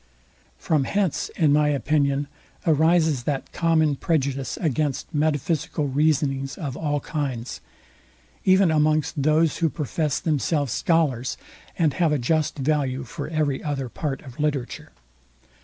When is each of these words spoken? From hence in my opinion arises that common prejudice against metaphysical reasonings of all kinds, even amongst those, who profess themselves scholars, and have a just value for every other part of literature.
From 0.57 0.85
hence 0.85 1.29
in 1.35 1.53
my 1.53 1.67
opinion 1.69 2.25
arises 2.65 3.21
that 3.25 3.51
common 3.51 3.95
prejudice 3.95 4.57
against 4.57 5.13
metaphysical 5.13 5.87
reasonings 5.87 6.57
of 6.57 6.75
all 6.75 7.01
kinds, 7.01 7.61
even 8.43 8.71
amongst 8.71 9.21
those, 9.21 9.57
who 9.59 9.69
profess 9.69 10.19
themselves 10.19 10.73
scholars, 10.73 11.37
and 11.77 11.93
have 11.93 12.11
a 12.11 12.17
just 12.17 12.57
value 12.57 13.03
for 13.03 13.27
every 13.27 13.63
other 13.63 13.89
part 13.89 14.23
of 14.23 14.39
literature. 14.39 14.89